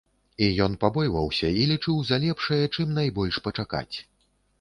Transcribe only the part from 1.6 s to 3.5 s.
і лічыў за лепшае чым найбольш